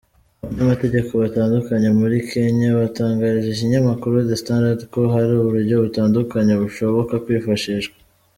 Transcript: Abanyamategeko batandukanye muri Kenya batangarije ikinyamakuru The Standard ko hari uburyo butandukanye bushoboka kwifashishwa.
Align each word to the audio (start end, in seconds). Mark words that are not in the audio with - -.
Abanyamategeko 0.43 1.11
batandukanye 1.23 1.89
muri 1.99 2.15
Kenya 2.31 2.67
batangarije 2.79 3.49
ikinyamakuru 3.51 4.15
The 4.27 4.35
Standard 4.41 4.79
ko 4.93 5.01
hari 5.13 5.31
uburyo 5.35 5.75
butandukanye 5.83 6.53
bushoboka 6.63 7.13
kwifashishwa. 7.23 7.95